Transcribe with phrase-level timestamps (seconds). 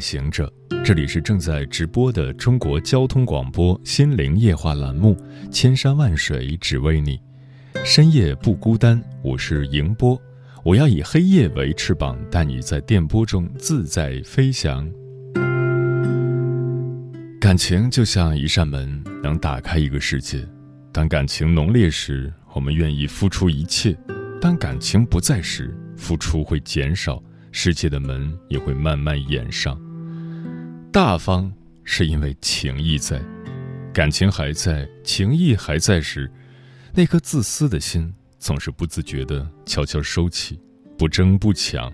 [0.00, 0.50] 行者，
[0.82, 5.14] 这里是正在直播的中国交通广播心灵夜话栏目
[5.50, 7.18] 《千山万水只为你》，
[7.84, 10.20] 深夜不孤单，我是迎波，
[10.64, 14.90] 我要以黑夜为翅膀，带你在电波中自在飞翔。
[17.38, 20.46] 感情就像一扇门，能打开一个世界。
[20.92, 23.94] 当感情浓烈时，我们愿意付出一切；
[24.40, 27.22] 当感情不在时，付出会减少。
[27.52, 29.76] 世界的门也会慢慢掩上。
[30.92, 31.52] 大方
[31.84, 33.22] 是因为情谊在，
[33.94, 36.28] 感情还在，情谊还在时，
[36.92, 40.58] 那颗自私的心总是不自觉地悄悄收起，
[40.98, 41.92] 不争不抢，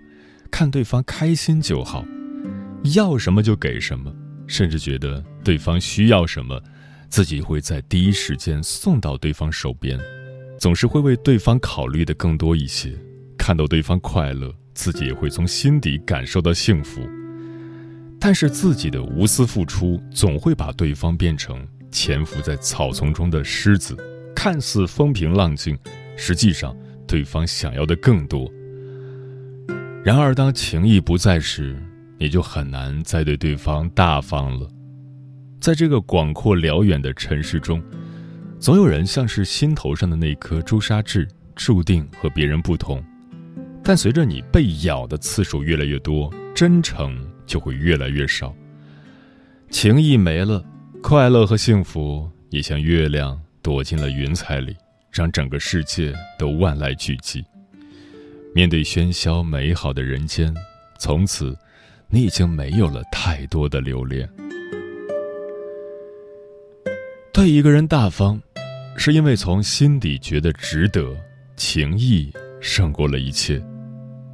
[0.51, 2.07] 看对方开心就好，
[2.95, 4.11] 要什么就给什么，
[4.47, 6.59] 甚至觉得对方需要什么，
[7.11, 10.01] 自己会在第一时间送到对方手边，
[10.59, 12.99] 总是会为对方考虑的更多一些，
[13.37, 14.51] 看到对方快乐。
[14.73, 17.01] 自己也会从心底感受到幸福，
[18.19, 23.97] 但是自己的无私付出总会把对方变成潜伏在草丛中的狮子，
[24.35, 25.79] 看似风平浪静，
[26.17, 28.51] 实际上对方想要的更多。
[30.03, 31.77] 然而，当情谊不在时，
[32.19, 34.69] 你就很难再对对方大方了。
[35.61, 37.83] 在这个广阔辽远的尘世中，
[38.59, 43.03] 总有人像是心头上的那颗朱砂痣，注定和别人不同。
[43.83, 48.55] 但随着你被咬的次数越来越多，真诚就会越来越少。
[49.71, 50.65] 情谊没了，
[51.03, 54.77] 快乐和幸福也像月亮躲进了云彩里，
[55.11, 57.45] 让整个世界都万籁俱寂。
[58.55, 60.55] 面对喧嚣美好的人间，
[60.99, 61.57] 从此，
[62.09, 64.29] 你已经没有了太多的留恋。
[67.33, 68.41] 对一个人大方，
[68.97, 71.15] 是因为从心底觉得值得，
[71.55, 73.63] 情谊胜过了一切。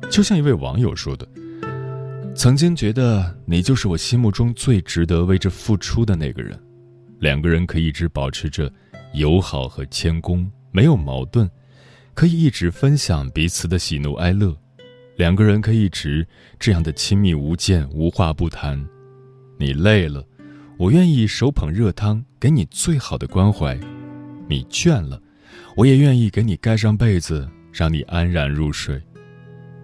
[0.09, 1.27] 就像一位网友说的
[2.35, 6.59] ：“曾经觉得你就是我心目中最值得为之付出的那个人，
[7.21, 8.73] 两个人可以一直保持着
[9.15, 11.49] 友好和谦恭，没有矛盾，
[12.15, 14.57] 可以一直分享彼此的喜怒哀乐，
[15.17, 16.27] 两个人可以一直
[16.59, 18.83] 这样的亲密无间，无话不谈。
[19.59, 20.25] 你累了，
[20.79, 23.79] 我愿意手捧热汤给你最好的关怀；
[24.49, 25.21] 你倦了，
[25.77, 29.01] 我也愿意给你盖上被子，让你安然入睡。”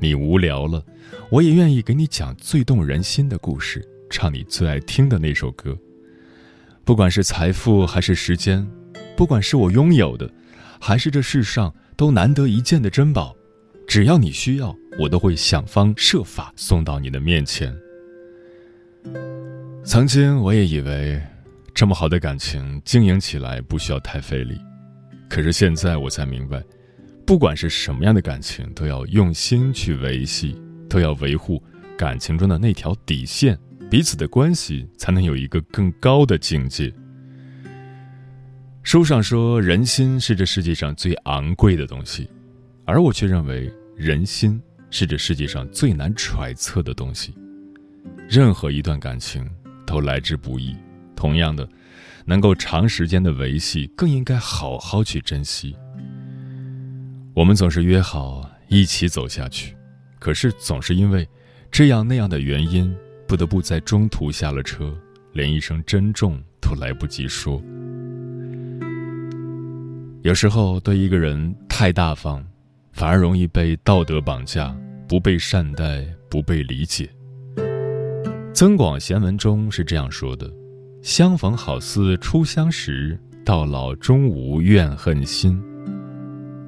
[0.00, 0.84] 你无聊了，
[1.30, 5.76] 我也愿意给你讲最动人心的故事，唱你最爱听的那首歌。
[6.84, 8.66] 不管是财富还是时间，
[9.16, 10.30] 不管是我拥有的，
[10.80, 13.34] 还是这世上都难得一见的珍宝，
[13.86, 17.74] 只要你需要，我都会想方设法送到你的面前。
[19.84, 21.20] 曾经我也以为，
[21.74, 24.58] 这么好的感情经营起来不需要太费力，
[25.28, 26.62] 可是现在我才明白。
[27.28, 30.58] 不管是什么样的感情，都要用心去维系，
[30.88, 31.62] 都要维护
[31.94, 33.54] 感情中的那条底线，
[33.90, 36.90] 彼此的关系才能有一个更高的境界。
[38.82, 42.30] 书上说，人心是这世界上最昂贵的东西，
[42.86, 47.34] 而我却认为，人心是这世界上最难揣测的东西。
[48.26, 49.46] 任何一段感情
[49.86, 50.74] 都来之不易，
[51.14, 51.68] 同样的，
[52.24, 55.76] 能够长时间的维系，更应该好好去珍惜。
[57.38, 59.72] 我们总是约好一起走下去，
[60.18, 61.24] 可是总是因为
[61.70, 62.92] 这样那样的原因，
[63.28, 64.92] 不得不在中途下了车，
[65.34, 67.62] 连一声珍重都来不及说。
[70.22, 72.44] 有时候对一个人太大方，
[72.90, 74.76] 反而容易被道德绑架，
[75.08, 77.08] 不被善待，不被理解。
[78.52, 80.52] 《增广贤文》中是这样说的
[81.02, 85.62] ：“相逢好似初相识，到老终无怨恨心。”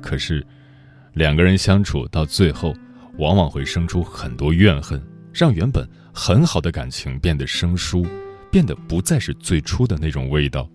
[0.00, 0.46] 可是。
[1.14, 2.74] 两个人相处到最后，
[3.18, 5.02] 往往会生出很多怨恨，
[5.32, 8.06] 让原本很好的感情变得生疏，
[8.50, 10.70] 变得不再是最初的那种味道。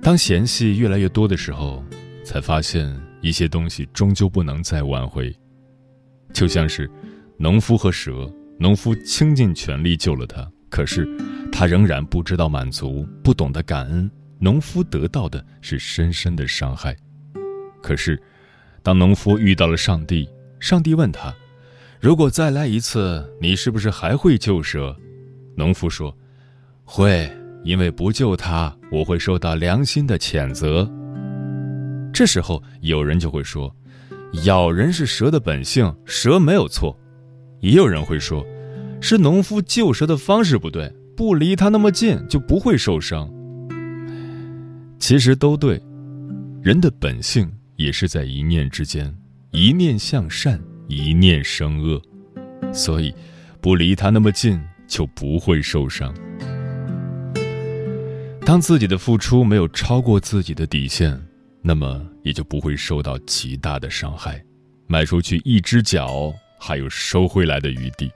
[0.00, 1.84] 当嫌隙越来越多的时候，
[2.24, 2.90] 才发现
[3.20, 5.34] 一些东西终究不能再挽回。
[6.32, 6.90] 就像是
[7.36, 11.06] 农夫和蛇，农夫倾尽全力救了他，可是
[11.52, 16.96] 他仍然不知道满足，不懂得感恩，农夫得到的是深深的伤害。
[17.82, 18.18] 可是。
[18.86, 20.28] 当农夫遇到了上帝，
[20.60, 21.34] 上帝问他
[21.98, 24.96] ：“如果再来一次，你是不是还会救蛇？”
[25.58, 26.16] 农夫说
[26.86, 27.28] ：“会，
[27.64, 30.88] 因为不救他，我会受到良心的谴责。”
[32.14, 33.74] 这时候有人就会说
[34.46, 36.96] ：“咬人是蛇的本性，蛇没有错。”
[37.58, 38.46] 也有人会说
[39.02, 43.28] ：“是农夫救蛇的方式不对，不离他那么近就不会受伤。”
[45.00, 45.82] 其实都对，
[46.62, 49.14] 人的本性也是在一念之间，
[49.52, 52.02] 一念向善，一念生恶，
[52.72, 53.14] 所以
[53.60, 56.14] 不离他那么近就不会受伤。
[58.44, 61.20] 当自己的付出没有超过自己的底线，
[61.62, 64.42] 那么也就不会受到极大的伤害。
[64.86, 68.10] 迈出去一只脚，还有收回来的余地。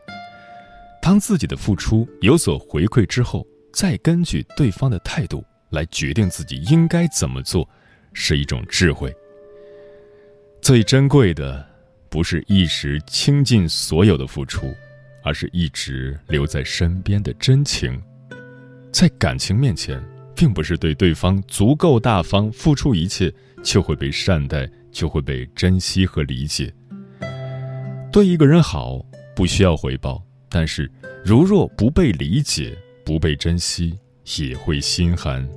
[1.03, 5.45] 当自己的付出有所回馈之后，再根据对方的态度。
[5.71, 7.65] 来决定自己应该怎么做，
[8.13, 9.15] 是一种智慧。
[10.63, 11.67] 最珍贵的，
[12.09, 14.73] 不是一时倾尽所有的付出，
[15.25, 18.01] 而是一直留在身边的真情。
[18.93, 20.03] 在感情面前，
[20.35, 26.73] 并不是对对方足够大方，付出一切就会被善待，就会被珍惜和理解。
[28.13, 29.05] 对一个人好，
[29.35, 30.91] 不需要回报，但是
[31.25, 33.99] 如若不被理解，不被珍惜，
[34.39, 35.49] 也会心寒。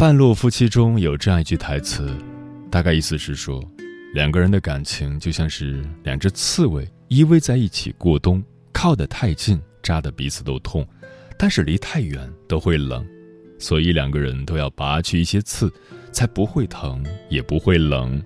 [0.00, 2.16] 半路夫妻中有这样一句台词，
[2.70, 3.62] 大概意思是说，
[4.14, 8.42] 两个人的感情就像是两只刺猬依偎在一起过冬，
[8.72, 10.88] 靠得太近扎得彼此都痛，
[11.36, 13.06] 但是离太远都会冷，
[13.58, 15.70] 所以两个人都要拔去一些刺，
[16.12, 18.22] 才不会疼也不会冷。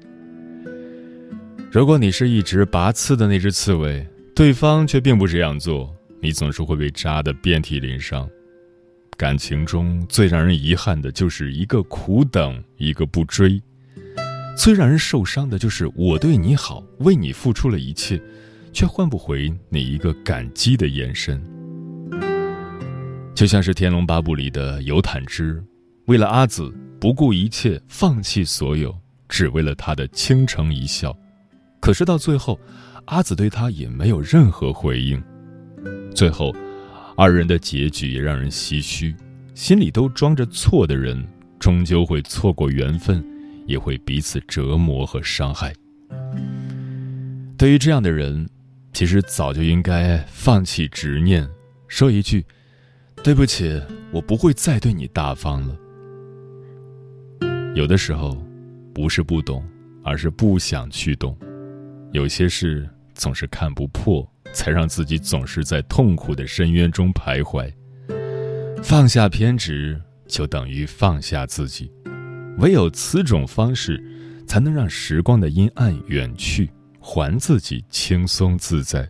[1.73, 8.31] 如果你是一直拔刺的那只刺猬，对方却并不这样做，你总是会被扎得遍体鳞伤。
[9.17, 13.61] 感情中最让人遗憾的就是一个苦等，一个不追；
[14.57, 18.21] 最让人受伤的就是我对你好，为你付出了一切，
[18.73, 21.43] 却换不回你一个感激的眼神。
[23.35, 25.63] 就像是《天龙八部》里的尤坦之，
[26.07, 28.97] 为了阿紫不顾一切，放弃所有，
[29.29, 31.17] 只为了他的倾城一笑。
[31.81, 32.59] 可是到最后，
[33.07, 35.23] 阿紫对他也没有任何回应。
[36.15, 36.55] 最后。
[37.17, 39.15] 二人的结局也让人唏嘘，
[39.55, 41.25] 心里都装着错的人，
[41.61, 43.25] 终究会错过缘分，
[43.67, 45.73] 也会彼此折磨和伤害。
[47.57, 48.49] 对于这样的人，
[48.93, 51.49] 其实早就应该放弃执念，
[51.87, 52.45] 说一句
[53.23, 53.81] ：“对不起，
[54.13, 55.77] 我不会再对你大方了。”
[57.77, 58.37] 有的时候，
[58.93, 59.65] 不是不懂，
[60.03, 61.39] 而是不想去懂。
[62.11, 64.29] 有些事总是看不破。
[64.55, 67.71] 才让自己总是在痛苦的深渊中徘徊。
[68.83, 71.91] 放下偏执，就等于放下自己。
[72.59, 74.03] 唯有此种方式，
[74.47, 76.71] 才能让时光的阴暗远去，
[77.01, 79.09] 还自己轻松自在。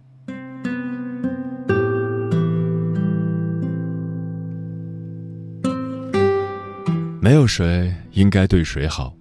[7.21, 9.15] 没有谁应该对谁好，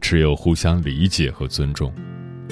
[0.00, 1.92] 只有互相理解和尊重。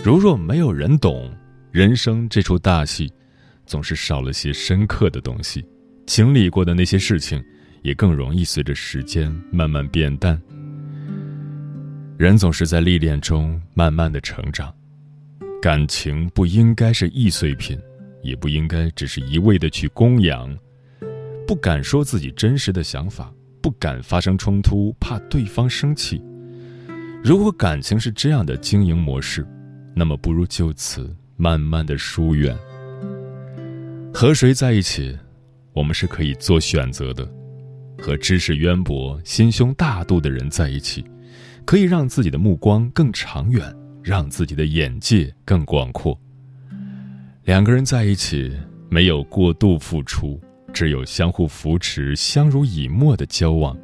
[0.05, 1.33] 如若没有人懂，
[1.77, 3.13] 人生这出大戏。
[3.67, 5.63] 总是少了些深刻的东西，
[6.07, 7.45] 经历过的那些事情，
[7.83, 10.41] 也更容易随着时间慢慢变淡。
[12.17, 14.75] 人总是在历练中慢慢的成长，
[15.61, 17.79] 感情不应该是易碎品，
[18.23, 20.59] 也不应该只是一味的去供养。
[21.47, 26.23] 不敢说自己真实的想法，不敢发生冲突，怕对方生气。
[27.23, 29.47] 如果感情是这样的经营模式，
[29.95, 32.57] 那么不如就此慢慢的疏远。
[34.13, 35.17] 和谁在一起，
[35.73, 37.29] 我们是可以做选择的。
[37.99, 41.05] 和知识渊博、心胸大度的人在一起，
[41.65, 46.19] 可以让自己的目光更长远，让自己的眼界更广阔。
[47.45, 48.55] 两个人在一起，
[48.91, 50.39] 没有过度付出，
[50.75, 53.77] 只有相互扶持、相濡以沫的交往，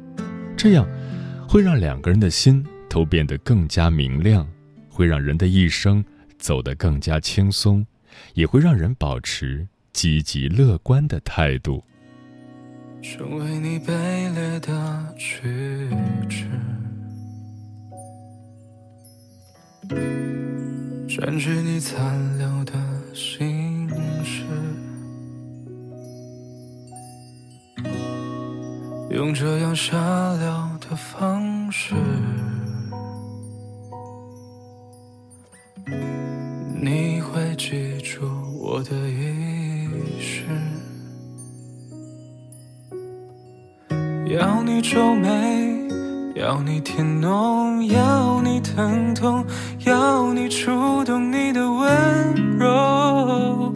[0.55, 0.87] 这样
[1.47, 4.47] 会让两个人的心都变得更加明亮，
[4.89, 6.05] 会让人的一生
[6.43, 7.87] 走得更加轻松，
[8.33, 9.65] 也会让人保持。
[9.93, 11.83] 积极乐观的态度，
[12.99, 13.93] 成为你卑
[14.33, 15.39] 劣的举
[16.27, 16.47] 止，
[21.07, 22.73] 占据你残留的
[23.13, 23.87] 心
[24.25, 24.43] 事，
[29.11, 29.95] 用这样下
[30.37, 31.93] 流的方式，
[36.83, 38.25] 你会记住
[38.59, 39.87] 我的意。
[40.19, 40.43] 是
[44.35, 45.87] 要你皱眉，
[46.35, 49.45] 要你甜浓，要你疼痛，
[49.85, 53.73] 要你触动你的温柔，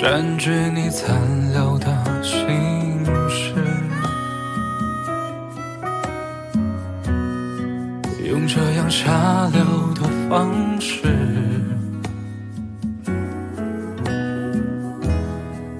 [0.00, 1.14] 占据你残
[1.52, 1.86] 留的
[2.22, 3.52] 心事，
[8.26, 9.10] 用这样下
[9.52, 11.06] 流的方式，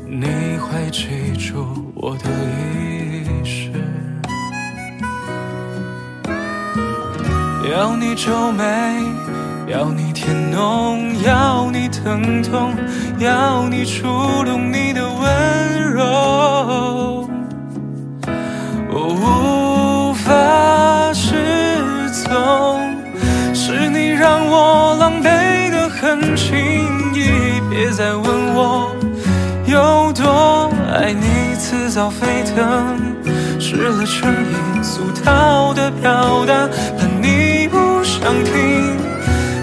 [0.06, 3.72] 你会记住我的意识，
[7.72, 8.64] 要你皱眉。
[9.68, 12.74] 要你甜浓，要你疼痛，
[13.20, 17.28] 要你触动你的温柔，
[18.88, 22.96] 我无法失踪。
[23.52, 26.56] 是你让我狼狈的很轻
[27.12, 28.90] 易，别再问我
[29.66, 32.96] 有多爱你，似早沸腾，
[33.60, 36.66] 失了诚意，俗套的表达，
[36.98, 38.96] 怕你不想听。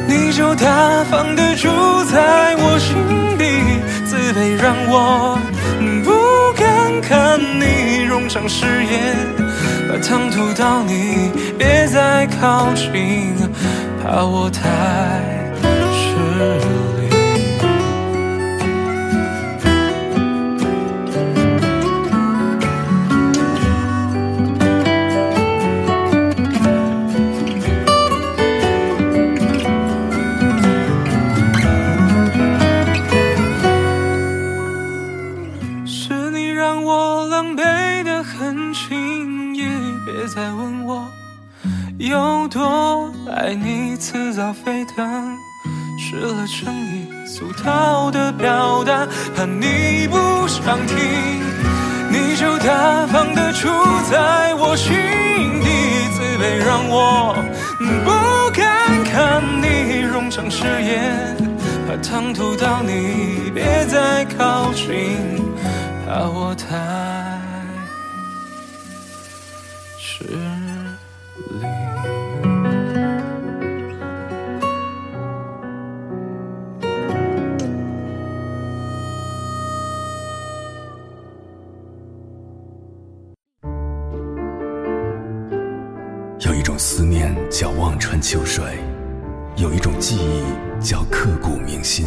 [0.07, 1.67] 你就大方的住
[2.05, 2.95] 在我心
[3.37, 3.46] 底，
[4.27, 5.39] 自卑让我
[6.03, 9.15] 不敢看你冗长誓言，
[9.87, 13.33] 把糖涂到你，别再靠近，
[14.03, 14.61] 怕我太
[15.63, 16.76] 迟。
[40.47, 41.05] 再问我。
[41.97, 45.37] 有多爱你，似早沸腾，
[45.99, 50.95] 失了诚意，俗套的表达，怕你不想听，
[52.09, 53.67] 你就大方的住
[54.09, 54.95] 在我心
[55.59, 55.67] 底，
[56.15, 57.35] 自卑让我
[58.05, 61.35] 不敢看你冗长誓言，
[61.85, 65.43] 怕唐突到你，别再靠近，
[66.05, 67.26] 怕我太
[90.79, 92.05] 叫刻骨铭心，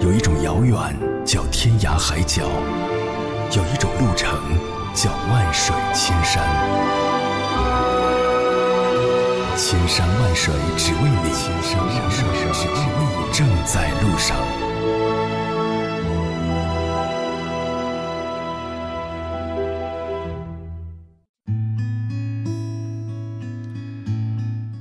[0.00, 0.76] 有一种遥远
[1.24, 2.42] 叫天涯海角，
[3.54, 4.40] 有一种路程
[4.94, 6.42] 叫万水千山。
[9.56, 12.24] 千山万水只为你，千山万水
[12.54, 14.36] 只为你，正在路上。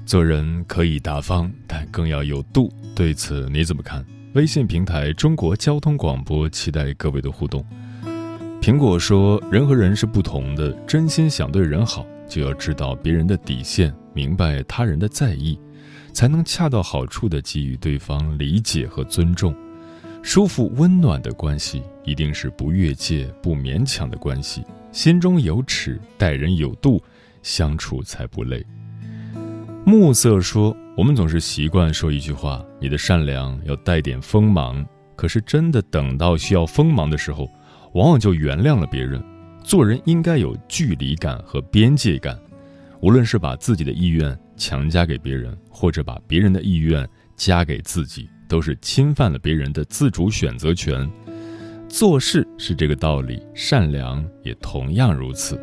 [0.05, 2.71] 做人可以大方，但更要有度。
[2.95, 4.05] 对此你怎么看？
[4.35, 7.65] 微信平台中国交通广播期待各位的互动。
[8.61, 15.59] 苹果说：“人和人是不同的，真心想对人好，就要知道别人的底线，明白他人的在意，
[16.13, 19.55] 才能恰到好处的给予对方理解和尊重。
[20.21, 24.63] 舒服温暖的关系，一定是不越界、不勉强的关系。
[24.91, 27.03] 心中有尺，待人有度，
[27.41, 28.63] 相处才不累。”
[29.85, 34.83] 暮色说：“我们总是习惯说一句话，你的善良要带点锋芒。
[35.15, 37.49] 可是真的等到需要锋芒的时候，
[37.93, 39.21] 往往就原谅了别人。
[39.61, 42.39] 做人应该有距离感和边界感，
[43.01, 51.09] 无论是把自己的意愿强加给别人，或者把别人的意愿加给自己，都是侵犯了别人的自主选择权。
[51.89, 55.59] 做事是这个道理，善良也同样如此。”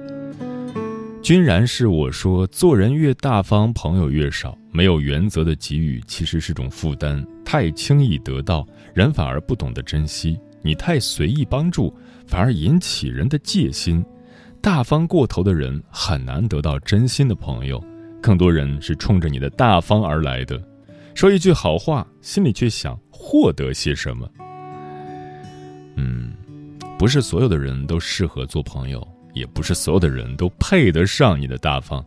[1.22, 4.56] 君然是我说，做人越大方，朋友越少。
[4.72, 7.24] 没有原则的给予，其实是种负担。
[7.44, 10.40] 太轻易得到，人反而不懂得珍惜。
[10.62, 11.94] 你太随意帮助，
[12.26, 14.02] 反而引起人的戒心。
[14.62, 17.82] 大方过头的人很难得到真心的朋友，
[18.22, 20.60] 更多人是冲着你的大方而来的。
[21.14, 24.28] 说一句好话，心里却想获得些什么。
[25.96, 26.32] 嗯，
[26.98, 32.04] 不是所有的人都适合做朋友，也不是所有的人都配得上你的大方。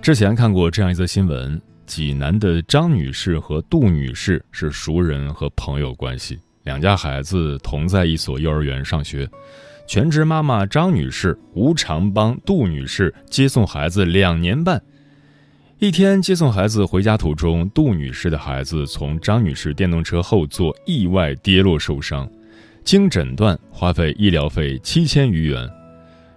[0.00, 9.28] 之前看过这样一则新闻：济南的张女士和杜女士是熟人和朋友关系，两家孩子同在一所幼儿园上学。
[9.86, 14.80] 全职妈妈张女士无偿帮杜女士接送孩子两年半。
[15.78, 22.30] 一天接送孩子回家途中，杜女士的孩子从张女士电动车后座意外跌落受伤，
[22.84, 25.68] 经诊断花费医疗费七千余元。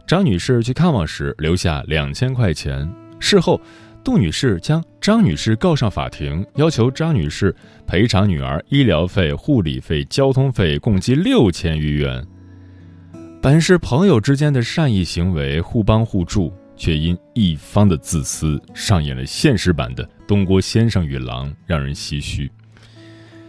[0.08, 2.88] 张女士去看望时留下两千块钱。
[3.20, 3.60] 事后，
[4.04, 7.56] 杜女士将张女士告上法庭，要求张女士
[7.88, 12.24] 赔偿女儿医疗费、护理费、交通费共计六千余元。
[13.42, 22.52] 本是朋友之间的善意行为，互帮互助，却因一方的自私，上演了现实版的东郭先生与狼，让人唏嘘。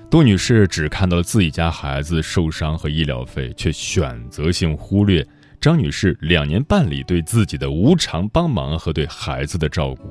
[0.08, 5.26] 杜女士只看到自己家孩子受伤和医疗费，却选择性忽略。
[5.66, 10.08] 张女士两年半里对自己的无偿帮忙和对孩子的照顾，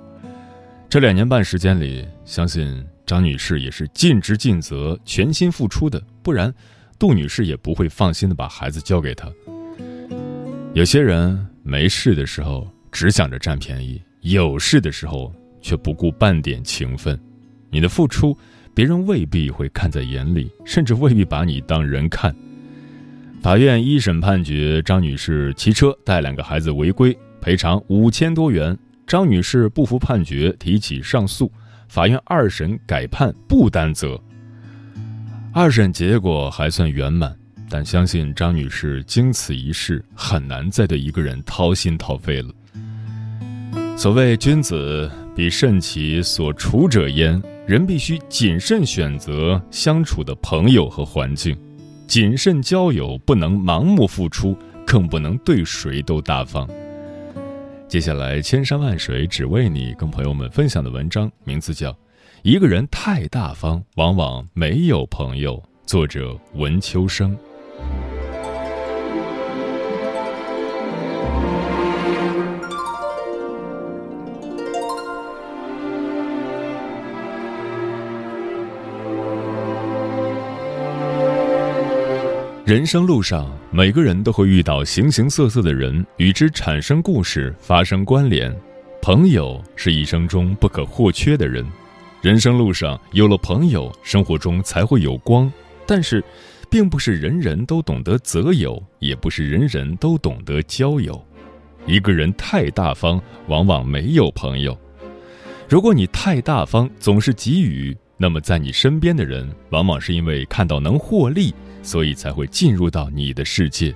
[0.89, 6.53] 这两年半时间里，相信张女士也是尽职尽责、全心付出的，不然
[6.99, 9.31] 杜女士也不会放心的把孩子交给她。
[10.73, 17.17] 有些人没事的时候只想着占便宜，有事的时候却不顾半点情分，
[17.69, 18.37] 你的付出
[18.73, 22.35] 别人未必会看在眼里，甚至未必把你当人看。
[23.45, 28.75] 法院一审判决张女士骑车带两个孩子违规，赔偿五千多元。
[29.05, 31.51] 张女士不服判决，提起上诉，
[31.87, 34.19] 法院二审改判不担责。
[35.53, 37.37] 二审结果还算圆满，
[37.69, 42.49] 但相信张女士经此一事，很难再对一个人掏心掏肺了。
[43.95, 51.55] 所谓君子必慎其所处者焉，人必须谨慎选择相处的朋友和环境。
[52.07, 56.69] 谨慎交友，不能盲目付出，更不能对谁都大方。
[57.87, 61.91] 接下来，千山万水只为你，跟朋友们分享的文章名字叫
[62.43, 67.35] 《一个人太大方，往往没有朋友》，作者文秋生。
[82.65, 88.51] 人生路上，每个人都会遇到形形色色的人，与之产生故事，发生关联。
[89.03, 91.63] 朋友是一生中不可或缺的人。
[92.23, 95.51] 人生路上有了朋友，生活中才会有光。
[95.85, 96.23] 但是，
[96.67, 101.23] 并不是人人都懂得择友，也不是人人都懂得交友。
[101.85, 104.75] 一个人太大方，往往没有朋友。
[105.69, 111.53] 如果你太大方，总是给予，那么在你身边的人，往往是因为看到能获利。
[111.85, 113.95] 所以才会进入到你的世界。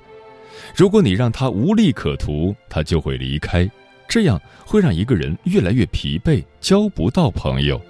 [0.75, 3.69] 如果你让他无利可图，他就会离开，
[4.07, 7.81] 这样会让一个人越来越疲惫，交不到朋友。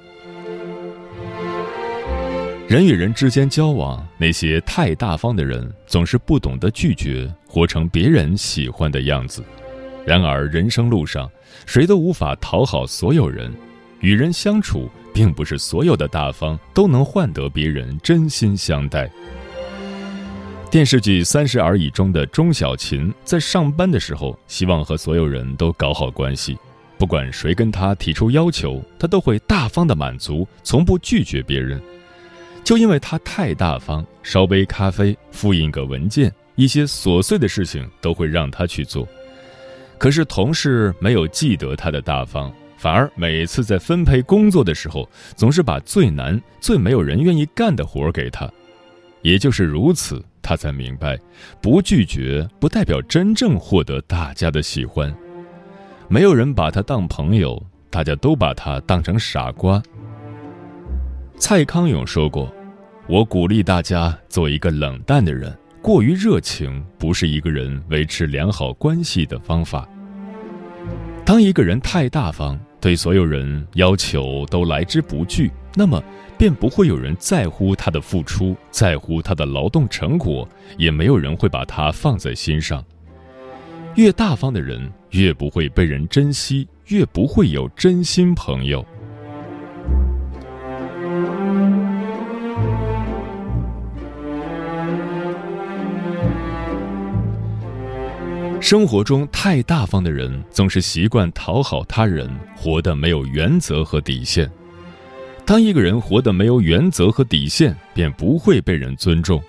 [2.68, 9.44] 人与人之间交往，那些太大方的人总是不懂得拒绝，活成别人喜欢的样子。
[10.06, 11.30] 然而，人生路上，
[11.66, 13.52] 谁都无法讨好所有人，
[14.02, 19.10] 与人相处，并不是所有的大方都能换得别人真心相待。
[20.72, 26.56] 电视剧《三十而已》中的钟小琴，在上班的时候，希望和所有人都搞好关系，
[26.96, 31.82] 不管谁跟她提出要求，她都会大方的满足，从不拒绝别人。
[32.64, 39.08] 就因为她太大方，烧杯咖啡、复印个文件，一些琐碎的事情都会让她去做。
[39.98, 48.48] 可是同事没有记得她的大方，反而每次在分配工作的时候，总是把最难、最没有人愿意干的活给她。
[49.22, 50.24] 也就是如此。
[50.42, 51.20] 他才明白，
[51.62, 55.14] 不拒绝不代表真正获得大家的喜欢。
[56.08, 59.84] 没有人把他当朋友，大家都把他当成傻瓜。
[61.38, 62.52] 蔡康永说过
[63.08, 69.88] ：“我鼓励大家做一个冷淡的人，过于热情不是一个人维持良好关系的方法。
[71.24, 76.02] 当一个人太大方，对所有人要求都来之不拒，那么。”
[76.40, 80.48] 便不会有人在乎他的付出，在乎他的劳动成果，
[80.78, 82.82] 也没有人会把他放在心上。
[83.96, 88.86] 越大方的人，越不会被人珍惜，越不会有真心朋友。
[98.62, 104.50] 生活中太大方的人，总是习惯讨好他人，活得没有原则和底线。
[105.50, 109.42] 当一个人活得没有原则和底线，便不会被人尊重。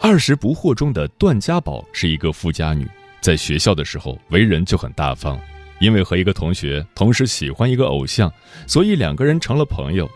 [0.00, 2.88] 二十不惑中的段家宝是一个富家女，
[3.20, 5.38] 在学校的时候为人就很大方，
[5.80, 8.32] 因为和一个同学同时喜欢一个偶像，
[8.66, 10.10] 所以两个人成了朋友。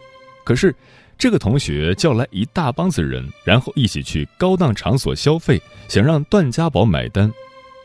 [0.45, 0.75] 可是，
[1.19, 7.31] 这个同学叫来一大帮子人，然后一起去高档场所消费，想让段家宝买单。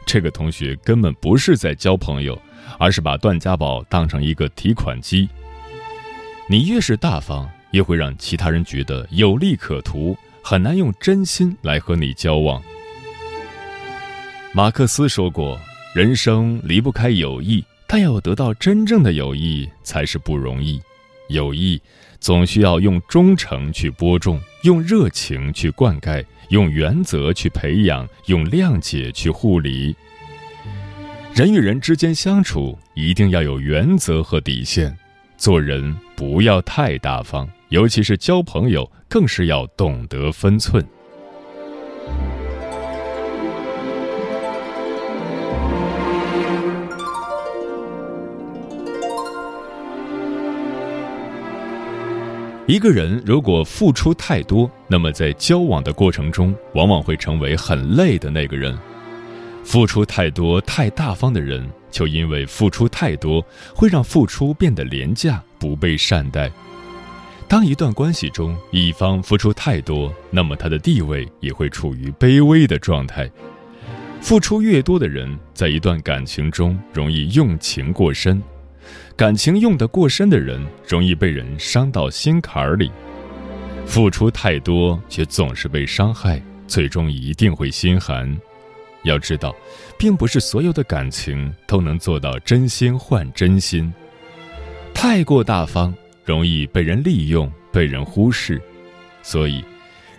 [0.06, 2.42] 这个同学根本不是在交朋友，
[2.80, 5.28] 而是把段家宝当成一个提款机。
[6.48, 12.62] 你越是大方，越会让其他人觉得有利可图，很难用真心来和你交往。
[14.54, 15.60] 马克思说过
[15.96, 20.80] ：“人生离不开友谊，但要得到真正的友谊才是不容易。
[21.30, 21.82] 友谊
[22.20, 29.96] 总需要用忠诚去播种，用热情去灌溉，用原则去培养，用谅解去护理。
[31.34, 34.96] 人与人之间相处，一定要有原则和底线。”
[35.38, 40.84] 做人不要太大方，尤其是交朋友，更是要懂得分寸。
[52.68, 58.76] 一个人如果付出太多，那么在交往的过程中，往往会成为很累的那个人。
[59.64, 61.70] 付出太多、太大方的人。
[61.96, 63.42] 就因为付出太多，
[63.74, 66.52] 会让付出变得廉价，不被善待。
[67.48, 73.32] 当一段关系中一方付出太多，那么他的地位也会处于卑微的状态。
[74.20, 78.44] 付出越多的人，在一段感情中容易用情过深，
[79.16, 82.92] 感情用得过深的人，容易被人伤到心坎里。
[83.86, 88.38] 付出太多却总是被伤害，最终一定会心寒。
[89.06, 89.56] 要知道，
[89.98, 93.94] 并不是所有的感情都能做到真心换真心。
[94.94, 98.62] 太过大方，容易被人利用、被人忽视。
[99.22, 99.64] 所以，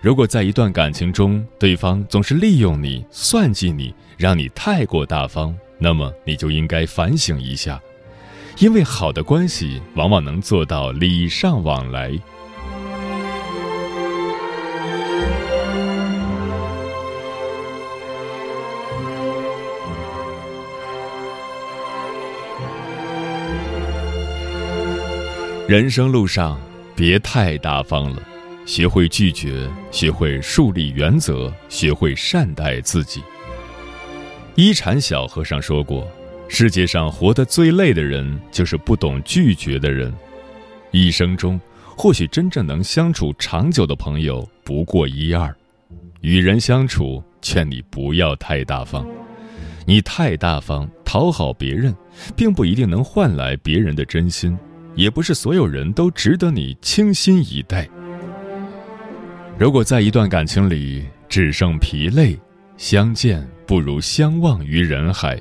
[0.00, 7.80] 如果在一段感情中，对方总是利用你、算计你，让你太过大方，那么你就应该反省一下，
[8.58, 12.18] 因为好的关系往往能做到礼尚往来。
[25.68, 26.56] 人生路上，
[26.94, 28.22] 别太大方了，
[28.64, 33.20] 学会拒绝，学会树立原则，学会善待自己。
[34.54, 36.06] 一禅小和尚说过
[36.46, 40.14] ：“世界上活得最累的人，就是不懂拒绝的人。”
[40.92, 41.60] 一生中，
[41.96, 45.52] 或许真正能相处长久的朋友不过一二。
[46.20, 49.04] 与人相处，劝你不要太大方。
[49.84, 51.92] 你太大方，讨好别人，
[52.36, 54.56] 并不一定能换来别人的真心。
[54.96, 57.88] 也不是所有人都值得你倾心以待。
[59.58, 62.38] 如果在一段感情里只剩疲累，
[62.76, 65.38] 相见不如相忘于人海。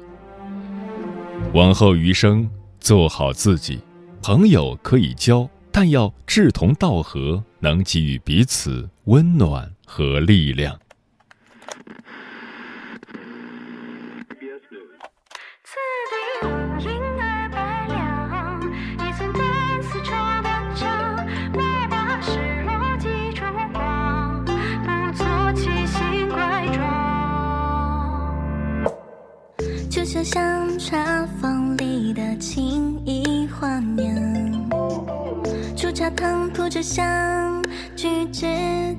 [1.53, 3.79] 往后余生，做好自己，
[4.21, 10.77] 朋友可以交，但要志同道合，能给予彼此温暖和力量。
[36.65, 37.61] 我只想
[37.95, 38.94] 去吃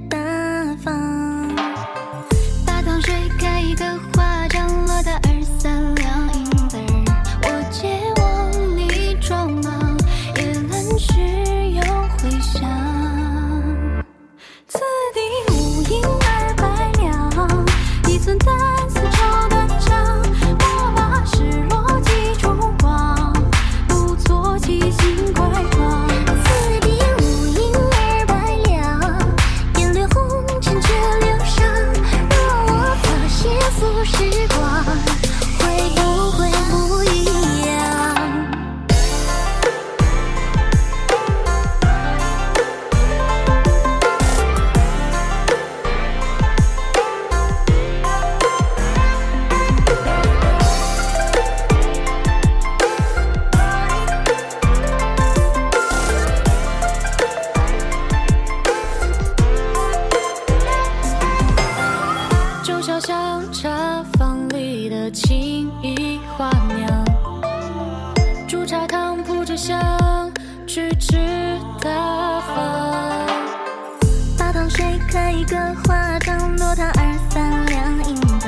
[75.46, 78.46] 个花账，落他二三两银子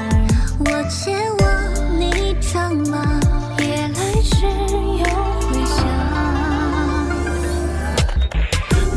[0.59, 1.45] 我借我，
[1.97, 3.21] 你装吧，
[3.61, 4.47] 夜来只
[4.99, 5.09] 有。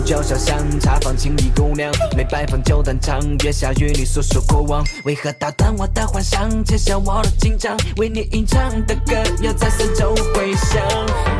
[0.04, 7.78] 就像香茶坊青衣姑娘，没拜访就断肠，月下与你诉说过往，为何打断我的幻想，揭晓我的紧张？
[7.98, 10.82] 为你吟唱的歌又在四周回响。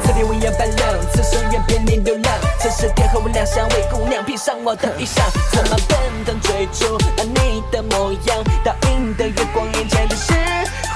[0.02, 2.15] 此地无言般亮，此生愿陪你流
[2.62, 5.24] 此时天后我亮，想为姑娘披上我的衣裳。
[5.52, 8.43] 怎么笨腾追逐那你的模样？
[8.63, 10.32] 倒映的月光，眼前只是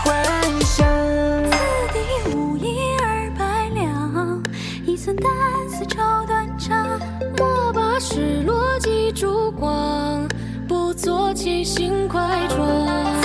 [0.03, 0.23] 幻
[0.61, 0.85] 想。
[1.49, 4.43] 此地无银二百两，
[4.85, 5.27] 一寸丹
[5.67, 5.97] 丝愁
[6.27, 6.99] 断肠。
[7.35, 10.23] 莫把失落寄烛光，
[10.67, 13.24] 不做七星快装。